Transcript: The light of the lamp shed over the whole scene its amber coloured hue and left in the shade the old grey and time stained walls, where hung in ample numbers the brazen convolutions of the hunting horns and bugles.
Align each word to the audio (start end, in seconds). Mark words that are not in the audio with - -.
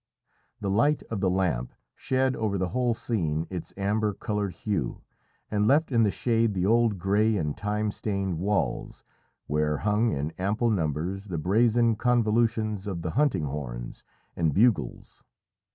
The 0.59 0.69
light 0.71 1.03
of 1.11 1.19
the 1.21 1.29
lamp 1.29 1.75
shed 1.93 2.35
over 2.35 2.57
the 2.57 2.69
whole 2.69 2.95
scene 2.95 3.45
its 3.51 3.71
amber 3.77 4.15
coloured 4.15 4.53
hue 4.53 5.03
and 5.51 5.67
left 5.67 5.91
in 5.91 6.01
the 6.01 6.09
shade 6.09 6.55
the 6.55 6.65
old 6.65 6.97
grey 6.97 7.37
and 7.37 7.55
time 7.55 7.91
stained 7.91 8.39
walls, 8.39 9.03
where 9.45 9.77
hung 9.77 10.09
in 10.09 10.31
ample 10.39 10.71
numbers 10.71 11.25
the 11.25 11.37
brazen 11.37 11.95
convolutions 11.97 12.87
of 12.87 13.03
the 13.03 13.11
hunting 13.11 13.45
horns 13.45 14.03
and 14.35 14.55
bugles. 14.55 15.23